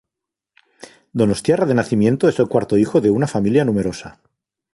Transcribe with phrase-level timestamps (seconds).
[1.13, 4.19] Donostiarra de nacimiento es el cuarto hijo de una familia numerosa.